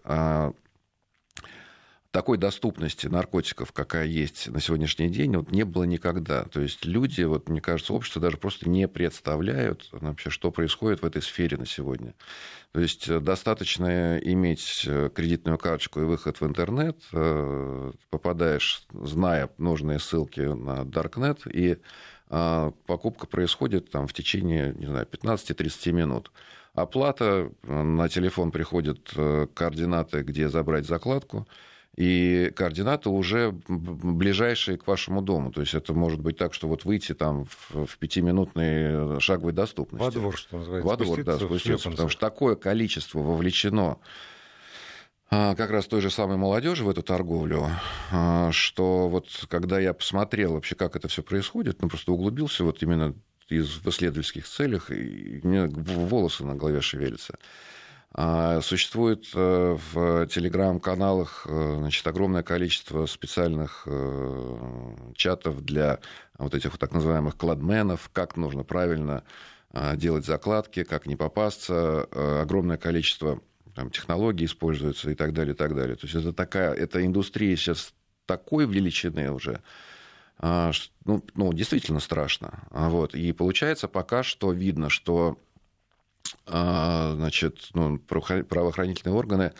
А, 2.13 2.21
такой 2.21 2.39
доступности 2.39 3.07
наркотиков, 3.07 3.73
какая 3.73 4.07
есть 4.07 4.49
на 4.49 4.61
сегодняшний 4.61 5.09
день, 5.09 5.37
вот 5.37 5.51
не 5.51 5.65
было 5.65 5.85
никогда. 5.85 6.45
То 6.45 6.61
есть 6.61 6.85
люди, 6.85 7.23
вот, 7.23 7.49
мне 7.49 7.61
кажется, 7.61 7.93
общество 7.93 8.21
даже 8.21 8.37
просто 8.37 8.69
не 8.69 8.89
представляют 8.89 9.89
вообще, 9.93 10.31
что 10.31 10.51
происходит 10.51 11.03
в 11.03 11.07
этой 11.07 11.23
сфере 11.23 11.57
на 11.57 11.67
сегодня. 11.67 12.15
То 12.73 12.81
есть 12.81 13.09
э, 13.09 13.21
достаточно 13.21 14.19
иметь 14.19 14.85
э, 14.87 15.11
кредитную 15.15 15.59
карточку 15.59 16.01
и 16.01 16.05
выход 16.05 16.41
в 16.41 16.47
интернет, 16.47 16.97
э, 17.13 17.93
попадаешь, 18.11 18.87
зная 18.93 19.51
нужные 19.59 19.99
ссылки 19.99 20.41
на 20.41 20.83
Darknet, 20.83 21.51
и 21.51 21.79
покупка 22.87 23.27
происходит 23.27 23.91
там, 23.91 24.07
в 24.07 24.13
течение, 24.13 24.73
не 24.79 24.87
знаю, 24.87 25.05
15-30 25.05 25.91
минут. 25.91 26.31
Оплата, 26.75 27.51
на 27.65 28.09
телефон 28.09 28.53
приходят 28.53 29.11
координаты, 29.55 30.23
где 30.23 30.49
забрать 30.49 30.87
закладку, 30.87 31.49
и 32.01 32.51
координаты 32.57 33.11
уже 33.11 33.53
ближайшие 33.69 34.79
к 34.79 34.87
вашему 34.87 35.21
дому. 35.21 35.53
То 35.53 35.61
есть 35.61 35.75
это 35.75 35.93
может 35.93 36.19
быть 36.19 36.39
так, 36.39 36.55
что 36.55 36.67
вот 36.67 36.87
выйти 36.87 37.13
там 37.13 37.45
в, 37.45 37.85
в 37.85 37.99
пятиминутной 37.99 39.21
шаговой 39.21 39.53
доступности. 39.53 40.03
Во 40.03 40.11
двор, 40.11 40.35
что 40.35 40.57
называется. 40.57 40.89
Во 40.89 40.97
двор, 40.97 41.25
да, 41.25 41.37
спуститься. 41.37 41.91
Потому 41.91 42.09
что 42.09 42.19
такое 42.19 42.55
количество 42.57 43.19
вовлечено 43.19 43.99
а, 45.31 45.55
как 45.55 45.69
раз 45.69 45.89
той 45.89 46.01
же 46.01 46.11
самой 46.11 46.39
молодежи 46.39 46.85
в 46.85 46.89
эту 46.89 47.03
торговлю, 47.03 47.69
а, 48.11 48.51
что 48.51 49.07
вот 49.11 49.29
когда 49.51 49.79
я 49.79 49.93
посмотрел 49.93 50.55
вообще, 50.55 50.77
как 50.77 50.97
это 50.97 51.07
все 51.09 51.23
происходит, 51.23 51.83
ну 51.83 51.91
просто 51.91 52.13
углубился 52.13 52.65
вот 52.65 52.83
именно 52.83 53.15
из 53.51 53.69
в 53.77 53.87
исследовательских 53.87 54.49
целях, 54.49 54.91
и 54.91 55.43
мне 55.43 55.67
волосы 55.67 56.47
на 56.47 56.55
голове 56.55 56.81
шевелятся. 56.81 57.35
А, 58.13 58.61
существует 58.61 59.27
э, 59.35 59.77
в 59.93 60.27
телеграм-каналах 60.27 61.47
э, 61.49 61.75
значит, 61.79 62.05
огромное 62.09 62.43
количество 62.43 63.07
специальных 63.07 63.85
э, 63.87 64.97
чатов 65.15 65.61
для 65.61 66.01
вот 66.37 66.55
этих 66.55 66.73
вот 66.73 66.81
так 66.81 66.93
называемых 66.93 67.37
кладменов, 67.37 68.11
как 68.13 68.37
нужно 68.37 68.65
правильно 68.65 69.25
делать 69.95 70.27
закладки, 70.27 70.83
как 70.83 71.07
не 71.07 71.15
попасться, 71.15 72.03
огромное 72.43 72.77
количество 72.77 73.41
там, 73.73 73.91
технологий 73.91 74.47
используется 74.47 75.13
и 75.13 75.15
так 75.15 75.33
далее, 75.33 75.55
и 75.55 75.57
так 75.57 75.77
далее. 75.77 75.95
То 75.95 76.07
есть 76.07 76.17
это 76.17 76.33
такая, 76.33 76.73
эта 76.73 77.07
индустрия 77.07 77.55
сейчас 77.55 77.95
такой 78.27 78.67
величины 78.67 79.31
уже, 79.31 79.63
ну, 80.43 81.25
ну, 81.37 81.53
действительно 81.53 82.01
страшно. 82.01 82.65
Вот. 82.71 83.15
И 83.15 83.31
получается 83.31 83.87
пока 83.87 84.25
что 84.25 84.51
видно, 84.51 84.91
что 84.91 85.39
а, 85.39 85.50
значит, 86.47 87.71
ну, 87.75 87.99
правоохранительные 87.99 89.15
органы 89.15 89.53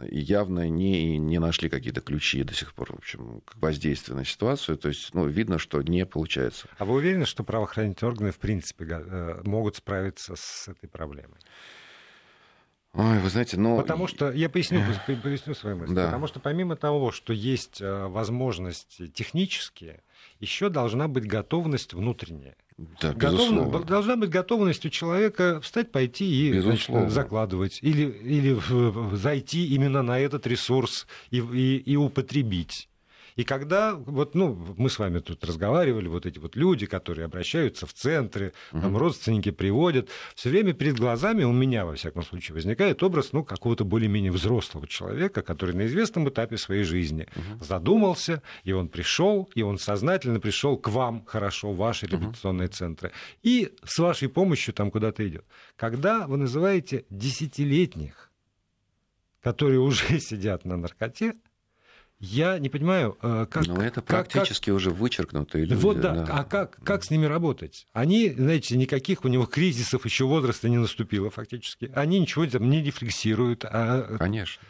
явно 0.00 0.68
не, 0.68 1.18
не 1.18 1.38
нашли 1.38 1.68
какие-то 1.68 2.00
ключи 2.00 2.42
до 2.42 2.54
сих 2.54 2.74
пор, 2.74 2.92
в 2.92 2.96
общем, 2.96 3.42
к 3.44 3.56
воздействию 3.56 4.16
на 4.16 4.24
ситуацию. 4.24 4.76
То 4.76 4.88
есть, 4.88 5.14
ну, 5.14 5.26
видно, 5.26 5.58
что 5.58 5.80
не 5.82 6.04
получается. 6.04 6.68
А 6.78 6.84
вы 6.84 6.94
уверены, 6.94 7.26
что 7.26 7.44
правоохранительные 7.44 8.10
органы, 8.10 8.32
в 8.32 8.38
принципе, 8.38 8.86
э, 8.88 9.42
могут 9.44 9.76
справиться 9.76 10.34
с 10.36 10.68
этой 10.68 10.88
проблемой? 10.88 11.38
Ой, 12.94 13.18
вы 13.18 13.28
знаете, 13.28 13.56
но... 13.56 13.76
Потому 13.76 14.06
что, 14.06 14.30
я 14.30 14.48
поясню, 14.48 14.80
поясню 15.06 15.54
свою 15.54 15.76
мысль. 15.76 15.94
Да. 15.94 16.06
Потому 16.06 16.28
что 16.28 16.38
помимо 16.38 16.76
того, 16.76 17.10
что 17.10 17.32
есть 17.32 17.80
э, 17.80 18.06
возможности 18.06 19.08
технические, 19.08 20.02
еще 20.40 20.68
должна 20.68 21.08
быть 21.08 21.26
готовность 21.26 21.94
внутренняя. 21.94 22.56
Да, 23.00 23.12
Готов... 23.12 23.86
Должна 23.86 24.16
быть 24.16 24.30
готовность 24.30 24.84
у 24.84 24.88
человека 24.88 25.60
встать, 25.60 25.92
пойти 25.92 26.48
и 26.48 26.58
значит, 26.60 27.10
закладывать. 27.10 27.78
Или, 27.82 28.04
или 28.04 29.16
зайти 29.16 29.66
именно 29.68 30.02
на 30.02 30.18
этот 30.18 30.46
ресурс 30.46 31.06
и, 31.30 31.38
и, 31.38 31.76
и 31.76 31.96
употребить. 31.96 32.88
И 33.36 33.42
когда, 33.42 33.94
вот, 33.94 34.34
ну, 34.34 34.74
мы 34.76 34.88
с 34.88 34.98
вами 34.98 35.18
тут 35.18 35.44
разговаривали, 35.44 36.06
вот 36.06 36.24
эти 36.24 36.38
вот 36.38 36.54
люди, 36.54 36.86
которые 36.86 37.24
обращаются 37.24 37.86
в 37.86 37.92
центры, 37.92 38.52
угу. 38.72 38.82
там 38.82 38.96
родственники 38.96 39.50
приводят, 39.50 40.08
все 40.36 40.50
время 40.50 40.72
перед 40.72 40.98
глазами 40.98 41.42
у 41.42 41.52
меня, 41.52 41.84
во 41.84 41.94
всяком 41.94 42.22
случае, 42.22 42.54
возникает 42.54 43.02
образ, 43.02 43.32
ну, 43.32 43.42
какого-то 43.42 43.84
более-менее 43.84 44.30
взрослого 44.30 44.86
человека, 44.86 45.42
который 45.42 45.74
на 45.74 45.86
известном 45.86 46.28
этапе 46.28 46.56
своей 46.56 46.84
жизни 46.84 47.26
угу. 47.34 47.64
задумался, 47.64 48.40
и 48.62 48.72
он 48.72 48.88
пришел, 48.88 49.50
и 49.54 49.62
он 49.62 49.78
сознательно 49.78 50.38
пришел 50.38 50.76
к 50.76 50.88
вам, 50.88 51.24
хорошо, 51.24 51.72
в 51.72 51.76
ваши 51.76 52.06
реабилитационные 52.06 52.68
угу. 52.68 52.74
центры, 52.74 53.12
и 53.42 53.74
с 53.84 53.98
вашей 53.98 54.28
помощью 54.28 54.74
там 54.74 54.92
куда-то 54.92 55.26
идет. 55.26 55.44
Когда 55.74 56.28
вы 56.28 56.36
называете 56.36 57.04
десятилетних, 57.10 58.30
которые 59.40 59.80
уже 59.80 60.18
сидят 60.20 60.64
на 60.64 60.76
наркоте, 60.76 61.34
я 62.20 62.58
не 62.58 62.68
понимаю, 62.68 63.18
э, 63.22 63.46
как... 63.50 63.66
Но 63.66 63.82
это 63.82 64.00
практически 64.00 64.66
как, 64.66 64.76
уже 64.76 64.90
вычеркнутые 64.90 65.64
люди. 65.64 65.80
Вот 65.80 66.00
да, 66.00 66.14
да. 66.14 66.26
а 66.30 66.44
как, 66.44 66.78
как 66.82 67.04
с 67.04 67.10
ними 67.10 67.26
работать? 67.26 67.86
Они, 67.92 68.30
знаете, 68.30 68.76
никаких 68.76 69.24
у 69.24 69.28
него 69.28 69.46
кризисов 69.46 70.04
еще 70.04 70.24
возраста 70.24 70.68
не 70.68 70.78
наступило 70.78 71.30
фактически. 71.30 71.90
Они 71.94 72.18
ничего 72.20 72.46
там 72.46 72.70
не 72.70 72.82
рефлексируют. 72.82 73.64
А... 73.64 74.16
Конечно, 74.18 74.62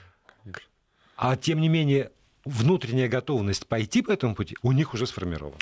конечно. 0.43 0.69
А 1.17 1.37
тем 1.37 1.61
не 1.61 1.69
менее, 1.69 2.11
внутренняя 2.45 3.09
готовность 3.09 3.67
пойти 3.67 4.03
по 4.03 4.11
этому 4.11 4.35
пути 4.35 4.57
у 4.63 4.73
них 4.73 4.95
уже 4.95 5.07
сформирована. 5.07 5.59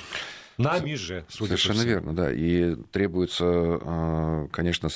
Нами 0.57 0.93
же, 0.95 1.25
судя 1.29 1.57
Совершенно 1.57 1.73
по 1.73 1.79
всему. 1.79 1.93
верно, 1.93 2.13
да. 2.13 2.31
И 2.31 2.75
требуется, 2.91 3.45
э, 3.45 4.47
конечно, 4.51 4.89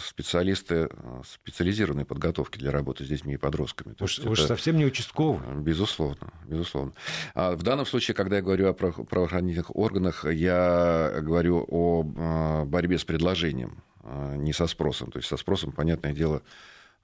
специалисты 0.00 0.88
э, 0.90 1.22
специализированной 1.24 2.04
подготовки 2.04 2.58
для 2.58 2.70
работы 2.70 3.04
с 3.04 3.08
детьми 3.08 3.34
и 3.34 3.36
подростками. 3.36 3.94
То 3.94 4.04
уж, 4.04 4.18
уж 4.20 4.38
это, 4.38 4.48
совсем 4.48 4.76
не 4.76 4.84
участковый. 4.84 5.40
Безусловно, 5.60 6.32
безусловно. 6.46 6.92
А 7.34 7.56
в 7.56 7.62
данном 7.62 7.86
случае, 7.86 8.14
когда 8.14 8.36
я 8.36 8.42
говорю 8.42 8.68
о 8.68 8.72
правоохранительных 8.72 9.74
органах, 9.74 10.24
я 10.24 11.20
говорю 11.20 11.66
о 11.68 12.04
э, 12.04 12.64
борьбе 12.64 12.98
с 12.98 13.04
предложением, 13.04 13.82
не 14.36 14.52
со 14.52 14.66
спросом. 14.66 15.10
То 15.10 15.18
есть 15.18 15.28
со 15.28 15.36
спросом, 15.36 15.70
понятное 15.70 16.12
дело, 16.12 16.42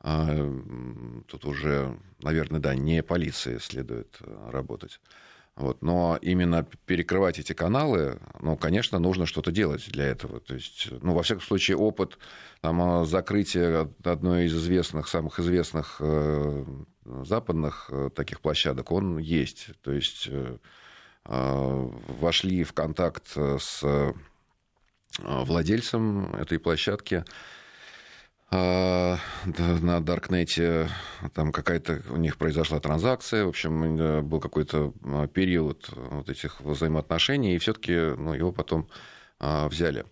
тут 0.01 1.45
уже, 1.45 1.97
наверное, 2.21 2.59
да, 2.59 2.75
не 2.75 3.05
полиции 3.05 3.59
следует 3.59 4.19
работать. 4.51 5.01
Вот. 5.59 5.83
Но 5.83 6.17
именно 6.23 6.65
перекрывать 6.87 7.41
эти 7.41 7.53
каналы, 7.53 8.21
ну, 8.41 8.57
конечно, 8.57 9.01
нужно 9.01 9.27
что-то 9.27 9.51
делать 9.51 9.91
для 9.91 10.05
этого. 10.05 10.39
То 10.39 10.55
есть, 10.55 10.89
ну, 11.03 11.15
во 11.15 11.25
всяком 11.25 11.43
случае, 11.43 11.77
опыт 11.77 12.17
там, 12.61 13.05
закрытия 13.05 13.91
одной 14.05 14.45
из 14.45 14.55
известных, 14.55 15.09
самых 15.09 15.41
известных 15.41 15.97
э, 15.99 16.65
западных 17.25 17.91
э, 17.91 18.11
таких 18.15 18.41
площадок, 18.41 18.93
он 18.93 19.19
есть. 19.19 19.71
То 19.83 19.91
есть 19.91 20.29
э, 20.31 20.59
э 21.25 21.91
вошли 22.21 22.63
в 22.63 22.73
контакт 22.73 23.27
с 23.37 23.81
э, 23.83 24.13
владельцем 25.19 26.37
этой 26.37 26.61
площадки, 26.61 27.25
на 28.51 30.01
Даркнете 30.01 30.89
там 31.35 31.53
какая-то 31.53 32.03
у 32.11 32.17
них 32.17 32.39
произошла 32.39 32.81
транзакция, 32.81 33.45
в 33.45 33.49
общем, 33.49 34.01
э, 34.01 34.21
был 34.23 34.41
какой-то 34.41 34.95
а, 35.05 35.27
период 35.27 35.91
вот 35.95 36.31
этих 36.31 36.61
взаимоотношений, 36.61 37.55
и 37.55 37.59
все-таки 37.59 37.93
ну, 37.93 38.33
его 38.33 38.53
потом 38.53 38.89
а, 39.39 39.69
взяли. 39.69 40.07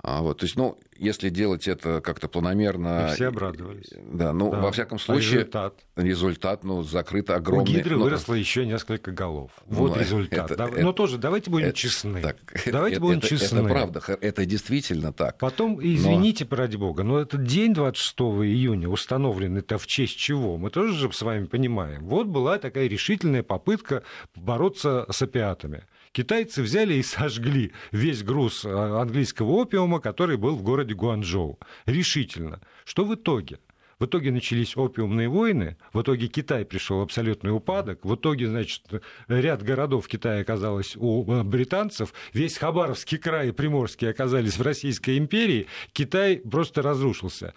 А, 0.00 0.22
вот, 0.22 0.38
то 0.38 0.44
есть, 0.44 0.54
ну, 0.54 0.78
если 0.96 1.28
делать 1.28 1.66
это 1.66 2.00
как-то 2.00 2.28
планомерно... 2.28 3.08
И 3.10 3.14
все 3.16 3.26
обрадовались. 3.26 3.90
Да, 4.12 4.32
ну, 4.32 4.52
да. 4.52 4.60
во 4.60 4.70
всяком 4.70 5.00
случае... 5.00 5.30
А 5.30 5.34
результат? 5.40 5.74
Результат, 5.96 6.64
ну, 6.64 6.82
закрыт 6.84 7.30
огромный... 7.30 7.64
У 7.64 7.76
Гидры 7.76 7.96
ну, 7.96 8.04
выросло 8.04 8.34
еще 8.34 8.64
несколько 8.64 9.10
голов. 9.10 9.50
Вот 9.66 9.96
ну, 9.96 10.00
результат. 10.00 10.52
Это, 10.52 10.56
да? 10.56 10.68
это, 10.68 10.82
Но 10.82 10.92
тоже 10.92 11.18
давайте 11.18 11.50
будем 11.50 11.68
это, 11.68 11.76
честны. 11.76 12.22
Так, 12.22 12.36
давайте 12.66 12.96
это, 12.96 13.00
будем 13.00 13.18
это, 13.18 13.26
честны. 13.26 13.58
Это 13.58 13.68
правда, 13.68 14.02
это 14.20 14.46
действительно 14.46 15.12
так. 15.12 15.38
Потом, 15.38 15.80
извините, 15.80 16.46
но... 16.48 16.56
ради 16.56 16.76
бога, 16.76 17.02
но 17.02 17.18
этот 17.18 17.42
день 17.42 17.74
26 17.74 18.20
июня 18.20 18.88
установлен 18.88 19.56
это 19.56 19.78
в 19.78 19.86
честь 19.88 20.16
чего? 20.16 20.58
Мы 20.58 20.70
тоже 20.70 20.94
же 20.94 21.12
с 21.12 21.22
вами 21.22 21.46
понимаем. 21.46 22.06
Вот 22.06 22.28
была 22.28 22.58
такая 22.58 22.86
решительная 22.86 23.42
попытка 23.42 24.04
бороться 24.36 25.06
с 25.10 25.22
опиатами 25.22 25.86
китайцы 26.18 26.62
взяли 26.62 26.94
и 26.94 27.02
сожгли 27.04 27.70
весь 27.92 28.24
груз 28.24 28.64
э, 28.64 28.70
английского 28.70 29.52
опиума, 29.52 30.00
который 30.00 30.36
был 30.36 30.56
в 30.56 30.62
городе 30.62 30.94
Гуанчжоу. 30.94 31.60
Решительно. 31.86 32.60
Что 32.84 33.04
в 33.04 33.14
итоге? 33.14 33.60
В 34.00 34.06
итоге 34.06 34.30
начались 34.30 34.76
опиумные 34.76 35.28
войны, 35.28 35.76
в 35.92 36.02
итоге 36.02 36.28
Китай 36.28 36.64
пришел 36.64 36.98
в 36.98 37.02
абсолютный 37.02 37.50
упадок, 37.50 38.04
в 38.04 38.14
итоге, 38.14 38.46
значит, 38.46 38.82
ряд 39.26 39.62
городов 39.62 40.06
Китая 40.06 40.40
оказалось 40.40 40.96
у 40.96 41.24
э, 41.24 41.44
британцев, 41.44 42.12
весь 42.32 42.58
Хабаровский 42.58 43.18
край 43.18 43.48
и 43.48 43.52
Приморский 43.52 44.10
оказались 44.10 44.56
в 44.56 44.62
Российской 44.62 45.18
империи, 45.18 45.68
Китай 45.92 46.38
просто 46.38 46.82
разрушился. 46.82 47.54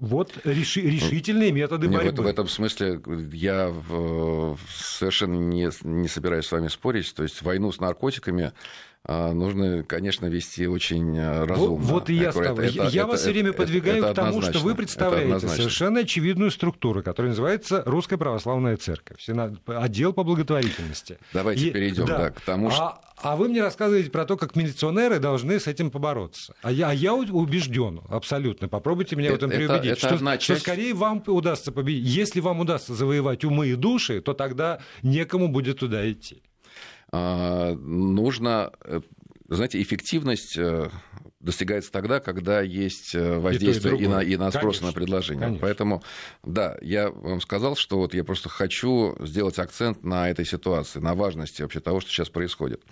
Вот 0.00 0.32
реши, 0.44 0.80
решительные 0.80 1.52
методы 1.52 1.86
Нет, 1.86 2.02
борьбы. 2.02 2.22
В, 2.22 2.26
в 2.26 2.28
этом 2.28 2.48
смысле 2.48 3.00
я 3.32 3.72
совершенно 4.74 5.34
не, 5.34 5.70
не 5.82 6.08
собираюсь 6.08 6.46
с 6.46 6.52
вами 6.52 6.68
спорить. 6.68 7.14
То 7.14 7.22
есть 7.22 7.42
войну 7.42 7.70
с 7.70 7.80
наркотиками 7.80 8.52
а, 9.02 9.32
нужно, 9.32 9.82
конечно, 9.82 10.26
вести 10.26 10.66
очень 10.66 11.16
э, 11.16 11.44
разумно. 11.44 11.76
Вот, 11.76 11.90
вот 11.90 12.10
и 12.10 12.14
я, 12.14 12.28
это, 12.28 12.62
я, 12.62 12.84
я 12.84 13.06
вас 13.06 13.22
все 13.22 13.30
время 13.30 13.54
подвигаю 13.54 14.04
это, 14.04 14.12
к 14.12 14.14
тому, 14.14 14.42
что 14.42 14.58
вы 14.58 14.74
представляете 14.74 15.48
совершенно 15.48 16.00
очевидную 16.00 16.50
структуру, 16.50 17.02
которая 17.02 17.30
называется 17.30 17.82
Русская 17.86 18.18
Православная 18.18 18.76
Церковь, 18.76 19.26
отдел 19.66 20.12
по 20.12 20.22
благотворительности. 20.22 21.18
Давайте 21.32 21.68
и, 21.68 21.70
перейдем 21.70 22.04
да. 22.04 22.18
Да, 22.18 22.30
к 22.30 22.40
тому, 22.42 22.68
а, 22.68 22.70
что... 22.70 23.00
А 23.22 23.36
вы 23.36 23.48
мне 23.48 23.62
рассказываете 23.62 24.10
про 24.10 24.24
то, 24.24 24.36
как 24.36 24.56
милиционеры 24.56 25.18
должны 25.18 25.60
с 25.60 25.66
этим 25.66 25.90
побороться. 25.90 26.54
А 26.62 26.72
я, 26.72 26.90
а 26.90 26.94
я 26.94 27.14
убежден 27.14 28.00
абсолютно. 28.08 28.68
Попробуйте 28.68 29.16
меня 29.16 29.28
это, 29.28 29.34
в 29.34 29.38
этом 29.38 29.50
переубедить. 29.50 29.98
Это, 29.98 30.06
это 30.06 30.16
что, 30.16 30.36
часть... 30.38 30.42
что 30.44 30.56
скорее 30.56 30.94
вам 30.94 31.22
удастся 31.26 31.70
победить. 31.72 32.06
Если 32.06 32.40
вам 32.40 32.60
удастся 32.60 32.94
завоевать 32.94 33.44
умы 33.44 33.68
и 33.68 33.74
души, 33.74 34.20
то 34.20 34.32
тогда 34.32 34.80
некому 35.02 35.48
будет 35.48 35.80
туда 35.80 36.10
идти. 36.10 36.42
А, 37.12 37.74
нужно, 37.74 38.72
э, 38.84 39.00
знаете, 39.48 39.82
эффективность 39.82 40.56
э, 40.56 40.90
достигается 41.40 41.90
тогда, 41.90 42.20
когда 42.20 42.60
есть 42.60 43.14
э, 43.14 43.38
воздействие 43.38 43.98
и, 43.98 44.04
и, 44.04 44.06
на, 44.06 44.20
и 44.20 44.36
на 44.36 44.50
спрос, 44.50 44.78
Конечно. 44.78 44.86
на 44.88 44.92
предложение. 44.92 45.44
Конечно. 45.46 45.66
Поэтому, 45.66 46.02
да, 46.44 46.76
я 46.82 47.10
вам 47.10 47.40
сказал, 47.40 47.76
что 47.76 47.98
вот 47.98 48.14
я 48.14 48.24
просто 48.24 48.48
хочу 48.48 49.16
сделать 49.20 49.58
акцент 49.58 50.04
на 50.04 50.30
этой 50.30 50.44
ситуации, 50.44 51.00
на 51.00 51.14
важности 51.14 51.62
вообще 51.62 51.80
того, 51.80 52.00
что 52.00 52.10
сейчас 52.10 52.28
происходит. 52.28 52.82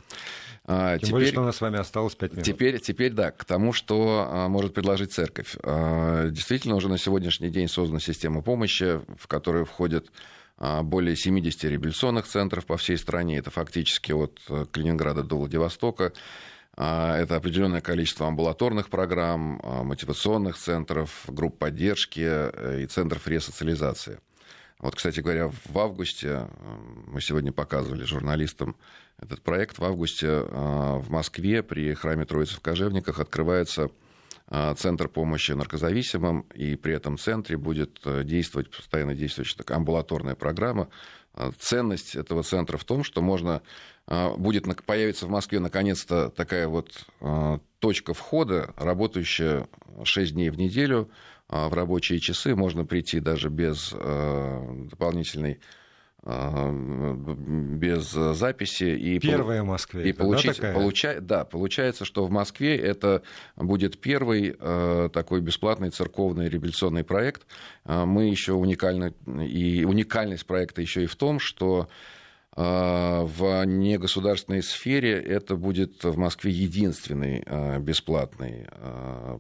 А, 0.65 0.99
Тем 0.99 1.01
теперь, 1.01 1.13
более, 1.13 1.29
что 1.29 1.41
у 1.41 1.45
нас 1.45 1.57
с 1.57 1.61
вами 1.61 1.79
осталось 1.79 2.15
5 2.15 2.33
минут. 2.33 2.45
Теперь, 2.45 2.81
теперь 2.81 3.13
да, 3.13 3.31
к 3.31 3.45
тому, 3.45 3.73
что 3.73 4.29
а, 4.31 4.49
может 4.49 4.75
предложить 4.75 5.13
церковь. 5.13 5.55
Действительно, 5.55 6.75
уже 6.75 6.89
на 6.89 6.99
сегодняшний 6.99 7.51
день 7.51 7.69
создана 7.69 8.01
система 8.01 8.43
помощи, 8.43 9.01
в 9.17 9.27
которую 9.29 9.65
входят 9.65 10.11
а, 10.61 10.83
более 10.83 11.15
70 11.15 11.65
реабилитационных 11.65 12.27
центров 12.27 12.67
по 12.67 12.77
всей 12.77 12.99
стране. 12.99 13.39
Это 13.39 13.51
фактически 13.51 14.11
от 14.11 14.41
э, 14.49 14.67
Калининграда 14.71 15.23
до 15.23 15.37
Владивостока. 15.37 16.13
А, 16.81 17.17
это 17.17 17.35
определенное 17.35 17.81
количество 17.81 18.29
амбулаторных 18.29 18.89
программ, 18.89 19.61
а, 19.65 19.83
мотивационных 19.83 20.57
центров, 20.57 21.25
групп 21.27 21.59
поддержки 21.59 22.21
э, 22.25 22.83
и 22.83 22.87
центров 22.87 23.27
ресоциализации. 23.27 24.21
Вот, 24.79 24.95
кстати 24.95 25.19
говоря, 25.19 25.49
в 25.49 25.77
августе, 25.77 26.29
э, 26.29 26.47
мы 27.09 27.21
сегодня 27.21 27.51
показывали 27.51 28.05
журналистам 28.05 28.77
этот 29.21 29.43
проект, 29.43 29.81
в 29.81 29.85
августе 29.85 30.29
в 30.39 31.11
Москве 31.11 31.65
при 31.65 31.93
храме 31.95 32.25
Троицы 32.25 32.55
в 32.55 32.61
Кожевниках 32.61 33.19
открывается 33.19 33.89
центр 34.77 35.09
помощи 35.09 35.51
наркозависимым, 35.53 36.43
и 36.55 36.77
при 36.77 36.95
этом 36.95 37.19
центре 37.19 37.57
будет 37.59 38.01
э, 38.05 38.23
действовать, 38.23 38.71
постоянно 38.71 39.15
действующая 39.17 39.57
амбулаторная 39.67 40.37
программа. 40.37 40.89
А, 41.39 41.53
ценность 41.57 42.17
этого 42.17 42.43
центра 42.43 42.77
в 42.77 42.85
том, 42.85 43.05
что 43.05 43.23
можно 43.23 43.63
а, 44.09 44.35
будет 44.37 44.65
появиться 44.85 45.27
в 45.27 45.31
Москве 45.31 45.61
наконец-то 45.61 46.31
такая 46.31 46.67
вот 46.67 47.07
точка 47.79 48.13
входа, 48.13 48.75
работающая 48.77 49.69
6 50.03 50.35
дней 50.35 50.51
в 50.51 50.59
неделю 50.59 51.09
в 51.49 51.73
рабочие 51.73 52.19
часы. 52.19 52.57
Можно 52.57 52.85
прийти 52.85 53.21
даже 53.21 53.51
без 53.51 53.91
дополнительной 53.93 55.55
а, 55.55 55.57
без 56.29 58.11
записи 58.11 58.85
и 58.85 59.19
первая 59.19 59.63
Москве 59.63 60.11
и 60.11 60.13
получить 60.13 60.61
да, 60.61 60.73
получа, 60.73 61.21
да 61.21 61.45
получается 61.47 62.05
что 62.05 62.27
в 62.27 62.31
Москве 62.31 62.77
это 62.77 63.23
будет 63.57 63.99
первый 63.99 64.55
э, 64.59 65.09
такой 65.11 65.41
бесплатный 65.41 65.89
церковный 65.89 66.51
реабилитационный 66.51 67.03
проект. 67.03 67.47
А, 67.85 68.05
мы 68.05 68.25
еще 68.29 68.53
уникальны 68.53 69.15
и 69.27 69.85
уникальность 69.85 70.45
проекта 70.47 70.83
еще 70.83 71.05
и 71.05 71.07
в 71.07 71.17
том 71.17 71.39
что 71.39 71.89
э, 72.55 72.61
в 72.61 73.65
негосударственной 73.65 74.63
сфере 74.63 75.13
это 75.13 75.57
будет 75.57 76.05
в 76.05 76.19
Москве 76.19 76.53
единственный 76.53 77.43
э, 77.47 77.79
бесплатный 77.79 78.67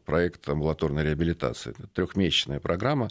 проект 0.06 0.48
амбулаторной 0.48 1.04
реабилитации. 1.04 1.74
Трехмесячная 1.92 2.60
программа 2.60 3.10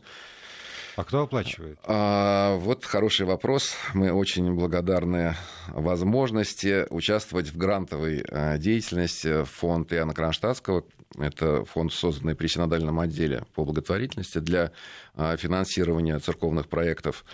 а 0.98 1.04
кто 1.04 1.22
оплачивает? 1.22 1.80
А, 1.84 2.58
вот 2.58 2.84
хороший 2.84 3.26
вопрос. 3.26 3.76
Мы 3.94 4.12
очень 4.12 4.52
благодарны 4.54 5.36
возможности 5.68 6.86
участвовать 6.90 7.50
в 7.50 7.58
грантовой 7.58 8.26
а, 8.30 8.58
деятельности 8.58 9.44
фонда 9.44 9.96
Иоанна 9.96 10.14
Кронштадтского. 10.14 10.84
Это 11.18 11.64
фонд, 11.66 11.94
созданный 11.94 12.36
при 12.36 12.48
синодальном 12.48 13.00
отделе 13.00 13.44
по 13.54 13.64
благотворительности 13.64 14.40
для 14.40 14.72
а, 15.14 15.38
финансирования 15.38 16.18
церковных 16.20 16.68
проектов. 16.68 17.26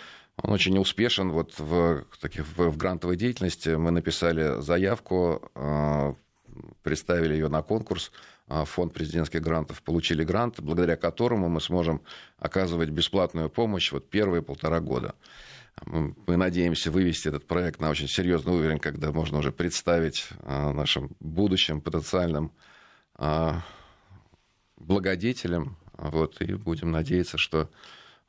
Он 0.41 0.52
очень 0.52 0.78
успешен 0.78 1.32
вот 1.32 1.54
в, 1.58 2.06
таких, 2.19 2.45
в, 2.58 2.78
грантовой 2.78 3.15
деятельности. 3.15 3.69
Мы 3.69 3.91
написали 3.91 4.62
заявку, 4.62 5.49
а, 5.56 6.15
представили 6.81 7.33
ее 7.33 7.47
на 7.47 7.61
конкурс 7.61 8.11
а, 8.47 8.65
фонд 8.65 8.93
президентских 8.93 9.41
грантов, 9.41 9.81
получили 9.81 10.23
грант, 10.23 10.59
благодаря 10.59 10.95
которому 10.95 11.49
мы 11.49 11.61
сможем 11.61 12.01
оказывать 12.37 12.89
бесплатную 12.89 13.49
помощь 13.49 13.91
вот 13.91 14.09
первые 14.09 14.41
полтора 14.41 14.79
года. 14.79 15.15
Мы, 15.85 16.37
надеемся 16.37 16.91
вывести 16.91 17.29
этот 17.29 17.47
проект 17.47 17.79
на 17.79 17.89
очень 17.89 18.07
серьезный 18.07 18.53
уровень, 18.53 18.79
когда 18.79 19.11
можно 19.11 19.39
уже 19.39 19.51
представить 19.51 20.27
а, 20.41 20.71
нашим 20.71 21.15
будущим 21.19 21.81
потенциальным 21.81 22.51
а, 23.15 23.61
благодетелям. 24.77 25.77
Вот, 25.93 26.41
и 26.41 26.53
будем 26.55 26.91
надеяться, 26.91 27.37
что 27.37 27.69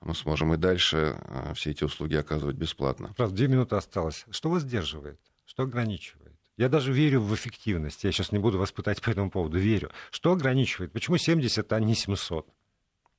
мы 0.01 0.15
сможем 0.15 0.53
и 0.53 0.59
дальше 0.59 1.19
все 1.55 1.71
эти 1.71 1.83
услуги 1.83 2.15
оказывать 2.15 2.57
бесплатно. 2.57 3.15
Правда, 3.17 3.35
две 3.35 3.49
минуты 3.49 3.77
осталось. 3.77 4.27
Что 4.31 4.51
вас 4.51 4.63
сдерживает? 4.63 5.19
Что 5.47 5.63
ограничивает? 5.63 6.24
Я 6.57 6.69
даже 6.69 6.93
верю 6.93 7.21
в 7.21 7.35
эффективность. 7.35 8.05
Я 8.05 8.13
сейчас 8.13 8.31
не 8.31 8.39
буду 8.39 8.59
вас 8.59 8.71
пытать 8.71 9.03
по 9.03 9.11
этому 9.11 9.31
поводу. 9.31 9.59
Верю. 9.59 9.91
Что 10.11 10.33
ограничивает? 10.33 10.93
Почему 10.93 11.17
70, 11.17 11.73
а 11.73 11.81
не 11.81 11.95
700? 11.95 12.47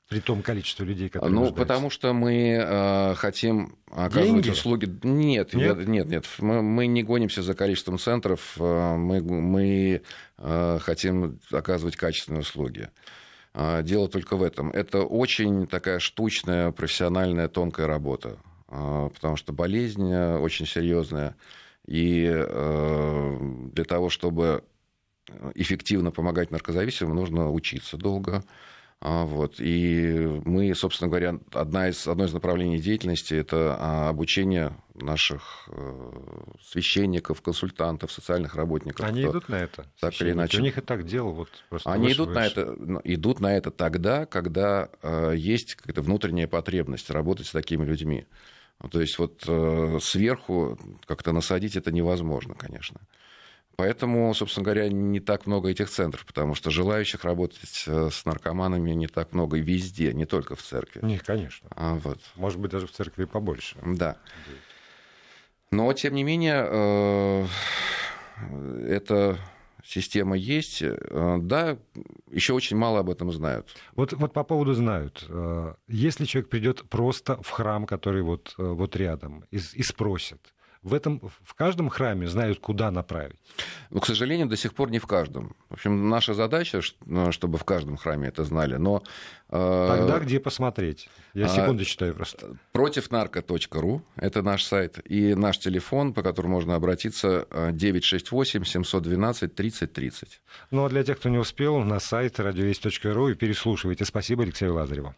При 0.08 0.20
том 0.20 0.44
количестве 0.44 0.86
людей, 0.86 1.10
которые 1.10 1.34
Ну, 1.34 1.42
нуждаются. 1.42 1.64
потому 1.66 1.90
что 1.90 2.14
мы 2.14 2.60
э, 2.62 3.16
хотим 3.16 3.76
оказывать 3.90 4.44
Деньги? 4.44 4.50
услуги. 4.52 4.86
Нет, 5.04 5.54
нет, 5.56 5.80
я, 5.80 5.84
нет. 5.84 6.08
нет. 6.08 6.26
Мы, 6.38 6.62
мы 6.62 6.86
не 6.86 7.02
гонимся 7.02 7.42
за 7.42 7.56
количеством 7.56 7.98
центров. 7.98 8.56
Э, 8.60 8.96
мы, 8.96 9.20
мы 9.22 10.04
э, 10.38 10.80
хотим 10.80 11.40
оказывать 11.52 11.96
качественные 11.96 12.42
услуги. 12.42 12.90
Э, 13.56 13.82
дело 13.82 14.08
только 14.08 14.38
в 14.38 14.44
этом. 14.44 14.70
Это 14.70 15.02
очень 15.02 15.66
такая 15.66 15.98
штучная, 15.98 16.72
профессиональная, 16.72 17.48
тонкая 17.48 17.88
работа. 17.88 18.38
Э, 18.70 19.10
потому 19.12 19.38
что 19.38 19.54
болезнь 19.54 20.14
очень 20.14 20.68
серьезная. 20.68 21.36
И 21.86 22.26
э, 22.28 23.38
для 23.74 23.84
того, 23.84 24.10
чтобы 24.10 24.64
эффективно 25.56 26.12
помогать 26.12 26.52
наркозависимым, 26.52 27.16
нужно 27.16 27.52
учиться 27.52 27.98
долго. 27.98 28.44
А, 29.02 29.26
вот. 29.26 29.56
И 29.60 30.42
мы, 30.46 30.74
собственно 30.74 31.10
говоря, 31.10 31.40
одна 31.54 31.90
из, 31.90 32.08
одно 32.08 32.26
из 32.26 32.34
направлений 32.34 32.80
деятельности– 32.80 33.34
это 33.36 33.76
а, 33.78 34.10
обучение 34.10 34.76
наших 34.96 35.68
э, 35.68 36.12
священников, 36.64 37.42
консультантов, 37.42 38.12
социальных 38.12 38.56
работников. 38.56 39.06
Они 39.06 39.24
идут 39.24 39.50
на 39.50 39.56
это? 39.56 39.86
Так 40.00 40.20
или 40.22 40.32
иначе. 40.32 40.60
У 40.60 40.62
них 40.62 40.78
и 40.78 40.82
так 40.82 41.06
дело 41.06 41.30
вот 41.30 41.50
просто 41.70 41.92
Они 41.92 42.06
выше, 42.06 42.16
идут, 42.16 42.28
выше. 42.30 42.40
На 42.40 42.46
это, 42.46 43.02
идут 43.04 43.40
на 43.42 43.58
это 43.58 43.72
тогда, 43.72 44.26
когда 44.26 44.90
э, 45.02 45.34
есть 45.36 45.76
какая-то 45.76 46.02
внутренняя 46.02 46.48
потребность 46.48 47.10
работать 47.10 47.48
с 47.48 47.52
такими 47.52 47.84
людьми. 47.84 48.26
То 48.92 49.02
есть 49.02 49.18
вот 49.18 49.44
э, 49.48 50.00
сверху 50.02 50.78
как-то 51.06 51.32
насадить 51.32 51.76
это 51.76 51.92
невозможно, 51.92 52.54
конечно. 52.56 53.00
Поэтому, 53.78 54.34
собственно 54.34 54.64
говоря, 54.64 54.88
не 54.90 55.20
так 55.20 55.48
много 55.48 55.70
этих 55.70 55.90
центров, 55.90 56.26
потому 56.26 56.56
что 56.56 56.70
желающих 56.70 57.26
работать 57.26 57.84
э, 57.88 58.10
с 58.12 58.26
наркоманами 58.26 58.92
не 58.92 59.08
так 59.08 59.34
много 59.34 59.58
везде, 59.58 60.14
не 60.14 60.26
только 60.26 60.56
в 60.56 60.62
церкви. 60.62 61.00
Не, 61.04 61.18
конечно. 61.18 61.68
А, 61.76 61.96
вот. 61.96 62.20
Может 62.36 62.60
быть, 62.60 62.72
даже 62.72 62.88
в 62.88 62.92
церкви 62.92 63.26
побольше. 63.26 63.78
Да. 63.86 64.18
Но, 65.72 65.92
тем 65.94 66.14
не 66.14 66.24
менее, 66.24 66.66
э, 66.70 67.48
эта 68.88 69.40
система 69.84 70.38
есть. 70.38 70.84
Да, 71.12 71.78
еще 72.36 72.54
очень 72.54 72.78
мало 72.78 73.00
об 73.00 73.10
этом 73.10 73.32
знают. 73.32 73.76
Вот, 73.96 74.14
вот 74.14 74.34
по 74.34 74.44
поводу 74.44 74.74
знают. 74.74 75.28
Если 75.88 76.26
человек 76.26 76.50
придет 76.50 76.90
просто 76.90 77.42
в 77.42 77.50
храм, 77.50 77.86
который 77.86 78.22
вот, 78.22 78.54
вот 78.58 78.96
рядом, 78.96 79.46
и, 79.52 79.58
и 79.58 79.84
спросит, 79.84 80.54
в, 80.86 80.94
этом, 80.94 81.20
в 81.44 81.54
каждом 81.56 81.90
храме 81.90 82.28
знают, 82.28 82.60
куда 82.60 82.92
направить? 82.92 83.36
Ну, 83.90 84.00
к 84.00 84.06
сожалению, 84.06 84.48
до 84.48 84.56
сих 84.56 84.76
пор 84.76 84.92
не 84.92 85.00
в 85.00 85.08
каждом. 85.08 85.56
В 85.70 85.74
общем, 85.74 86.10
наша 86.10 86.36
задача, 86.36 86.82
ну, 87.06 87.32
чтобы 87.32 87.58
в 87.58 87.64
каждом 87.64 87.98
храме 87.98 88.28
это 88.28 88.44
знали, 88.44 88.76
но... 88.76 89.02
Э, 89.50 89.96
Тогда 89.98 90.20
где 90.20 90.40
посмотреть? 90.40 91.10
Я 91.34 91.48
а, 91.48 91.50
секунду 91.50 91.84
читаю 91.86 92.14
просто. 92.14 92.58
Противнарко.ру– 92.72 94.04
это 94.16 94.44
наш 94.44 94.64
сайт, 94.64 95.00
и 95.10 95.34
наш 95.34 95.58
телефон, 95.58 96.14
по 96.14 96.22
которому 96.22 96.54
можно 96.54 96.76
обратиться, 96.76 97.48
968-712-3030. 97.50 100.28
Ну, 100.70 100.86
а 100.86 100.90
для 100.90 101.04
тех, 101.04 101.18
кто 101.18 101.30
не 101.30 101.40
успел, 101.40 101.80
на 101.80 102.00
сайт 102.00 102.40
радиовесть.ру 102.40 103.30
и 103.30 103.34
переслушивайте. 103.34 104.06
Спасибо 104.06 104.44
Алексею 104.44 104.76
Лазареву. 104.76 105.16